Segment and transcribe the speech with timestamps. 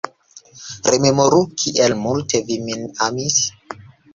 [0.93, 3.41] Rememoru, kiel multe vi min amis?